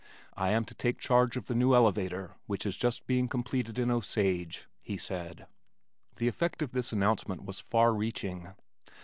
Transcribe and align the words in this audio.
"I 0.35 0.49
am 0.49 0.65
to 0.65 0.73
take 0.73 0.97
charge 0.97 1.37
of 1.37 1.45
the 1.45 1.53
new 1.53 1.75
elevator 1.75 2.35
which 2.47 2.65
is 2.65 2.75
just 2.75 3.05
being 3.05 3.27
completed 3.27 3.77
in 3.77 3.91
Osage," 3.91 4.65
he 4.81 4.97
said. 4.97 5.45
The 6.15 6.27
effect 6.27 6.63
of 6.63 6.71
this 6.71 6.91
announcement 6.91 7.45
was 7.45 7.59
far 7.59 7.93
reaching. 7.93 8.55